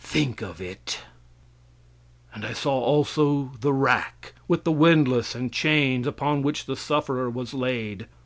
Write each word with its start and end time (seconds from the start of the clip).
Think 0.00 0.42
of 0.42 0.60
it! 0.60 1.00
And 2.34 2.44
I 2.44 2.52
saw 2.52 2.74
also 2.74 3.52
the 3.58 3.72
rack, 3.72 4.34
with 4.46 4.64
the 4.64 4.70
windlass 4.70 5.34
and 5.34 5.50
chains, 5.50 6.06
upon 6.06 6.42
which 6.42 6.66
the 6.66 6.76
sufferer 6.76 7.30
was 7.30 7.54
laid. 7.54 8.06